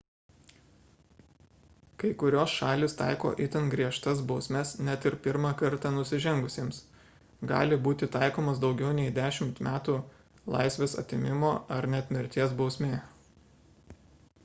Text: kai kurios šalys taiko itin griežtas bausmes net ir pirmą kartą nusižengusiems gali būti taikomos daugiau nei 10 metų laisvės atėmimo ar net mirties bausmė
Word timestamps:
kai 2.03 2.09
kurios 2.21 2.53
šalys 2.59 2.95
taiko 3.01 3.33
itin 3.47 3.67
griežtas 3.73 4.23
bausmes 4.31 4.71
net 4.87 5.05
ir 5.09 5.17
pirmą 5.27 5.51
kartą 5.59 5.91
nusižengusiems 5.97 6.79
gali 7.51 7.79
būti 7.89 8.09
taikomos 8.17 8.61
daugiau 8.63 8.95
nei 9.01 9.13
10 9.19 9.51
metų 9.69 9.99
laisvės 10.55 10.97
atėmimo 11.03 11.53
ar 11.77 11.89
net 11.97 12.09
mirties 12.17 12.57
bausmė 12.63 12.91